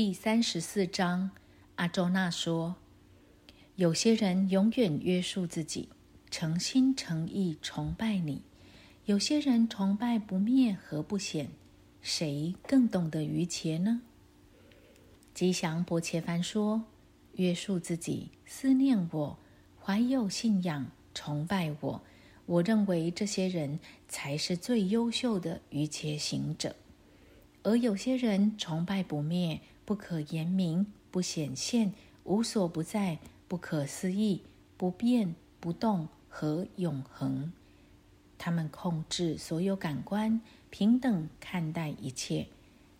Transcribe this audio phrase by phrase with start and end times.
[0.00, 1.32] 第三十四章，
[1.74, 2.76] 阿周那说
[3.74, 5.88] ：“有些人永远约束自己，
[6.30, 8.42] 诚心诚意崇拜你；
[9.06, 11.48] 有些人崇拜不灭和不显，
[12.00, 14.02] 谁更懂得于切呢？”
[15.34, 16.84] 吉祥伯切凡说
[17.34, 19.36] ：“约束自己，思念我，
[19.82, 22.02] 怀有信仰，崇拜我。
[22.46, 26.76] 我认为这些人才是最优秀的于切行者。
[27.64, 34.42] 而有些人崇拜不灭。”不可言明，不显现，无所不在，不可思议，
[34.76, 37.50] 不变不动和永恒。
[38.36, 42.48] 他们控制所有感官，平等看待一切，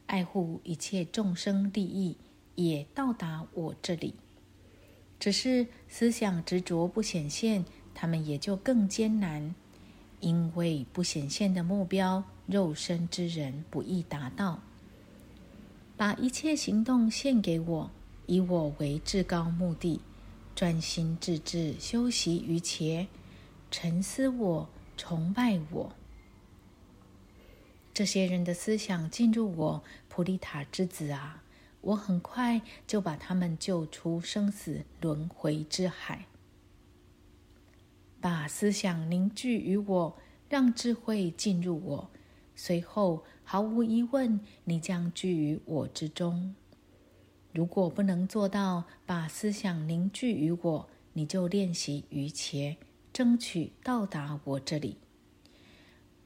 [0.06, 2.16] 爱护一切众生利益，
[2.54, 4.14] 也到达我这里。
[5.20, 9.54] 只是思想执着不显现，他们也就更艰难，
[10.20, 14.62] 因为不显现的目标，肉身之人不易达到。
[15.98, 17.90] 把一切行动献给我，
[18.26, 20.00] 以我为至高目的，
[20.54, 23.08] 专心致志修习于前，
[23.68, 25.92] 沉思我，崇拜我。
[27.92, 31.42] 这些人的思想进入我普利塔之子啊，
[31.80, 36.26] 我很快就把他们救出生死轮回之海。
[38.20, 40.16] 把思想凝聚于我，
[40.48, 42.10] 让智慧进入我。
[42.60, 46.56] 随后，毫无疑问，你将居于我之中。
[47.52, 52.76] 如果不能做到把思想凝聚于我，你就练习于切，
[53.12, 54.96] 争取到达我这里。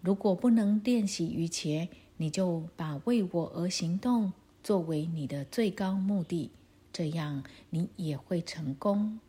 [0.00, 6.50] 如果不能练习于切，你就把为我而行动作为你的最高目的，
[6.94, 9.20] 这样你也会成功。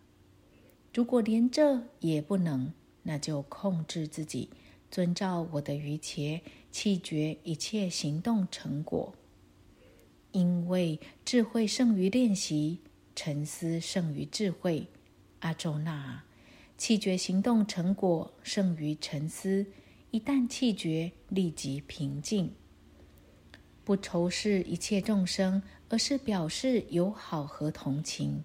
[0.94, 2.72] 如果连这也不能，
[3.04, 4.50] 那就控制自己。
[4.90, 6.44] 遵照我的余切，
[6.74, 9.14] 弃绝一切行动成果，
[10.32, 12.80] 因为智慧胜于练习，
[13.16, 14.88] 沉思胜于智慧。
[15.42, 16.24] 阿周那，
[16.76, 19.68] 弃绝行动成果胜于沉思。
[20.10, 22.52] 一旦弃绝，立即平静，
[23.84, 28.44] 不仇视一切众生，而是表示友好和同情，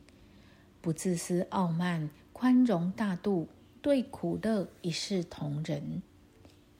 [0.82, 3.48] 不自私傲慢，宽容大度，
[3.80, 6.02] 对苦乐一视同仁。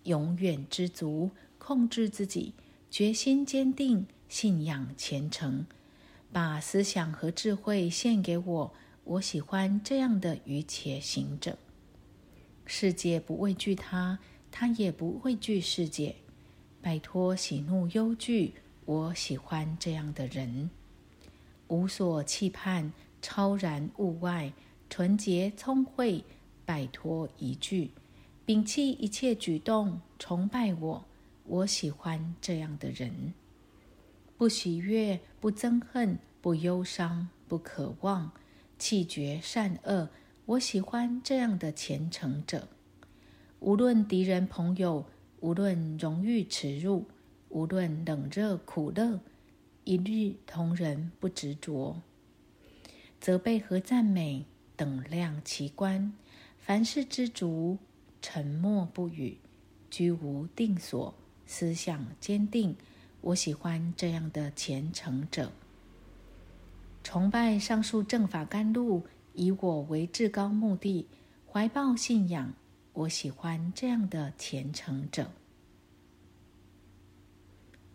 [0.08, 2.54] 永远知足，控制自己，
[2.90, 5.66] 决心坚定，信仰虔诚，
[6.32, 8.72] 把思想和智慧献给我。
[9.04, 11.58] 我喜欢这样的愚且行者。
[12.64, 14.18] 世界不畏惧他，
[14.50, 16.16] 他也不畏惧世界。
[16.80, 18.54] 摆脱喜怒忧惧，
[18.86, 20.70] 我喜欢这样的人。
[21.68, 24.52] 无所期盼，超然物外，
[24.88, 26.24] 纯洁聪慧，
[26.64, 27.90] 摆脱疑惧。
[28.48, 31.04] 摒弃一切举动，崇拜我。
[31.44, 33.34] 我喜欢这样的人，
[34.38, 38.32] 不喜悦，不憎恨，不忧伤，不渴望，
[38.78, 40.08] 弃绝善恶。
[40.46, 42.68] 我喜欢这样的虔诚者。
[43.60, 45.04] 无论敌人朋友，
[45.40, 47.04] 无论荣誉耻辱，
[47.50, 49.20] 无论冷热苦乐，
[49.84, 52.00] 一律同仁，不执着。
[53.20, 56.14] 责备和赞美等量齐观，
[56.56, 57.76] 凡事知足。
[58.20, 59.38] 沉默不语，
[59.90, 61.14] 居无定所，
[61.46, 62.76] 思想坚定。
[63.20, 65.50] 我喜欢这样的虔诚者。
[67.02, 71.06] 崇拜上述正法甘露，以我为至高目的，
[71.50, 72.52] 怀抱信仰。
[72.92, 75.30] 我喜欢这样的虔诚者。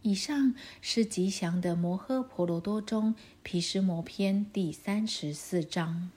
[0.01, 6.11] 以上是吉祥的摩诃婆罗多中毗湿摩篇第三十四章。